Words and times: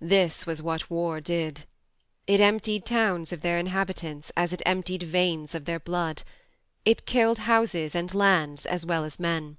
This 0.00 0.46
was 0.46 0.60
what 0.60 0.90
war 0.90 1.20
did 1.20 1.58
1 1.58 1.64
It 2.34 2.40
emptied 2.40 2.84
towns 2.84 3.32
of 3.32 3.40
their 3.40 3.56
inhabitants 3.56 4.32
as 4.36 4.52
it 4.52 4.62
emptied 4.66 5.04
veins 5.04 5.54
of 5.54 5.64
their 5.64 5.78
blood; 5.78 6.22
it 6.84 7.06
killed 7.06 7.38
houses 7.46 7.94
and 7.94 8.12
lands 8.12 8.66
as 8.66 8.84
well 8.84 9.04
as 9.04 9.20
men. 9.20 9.58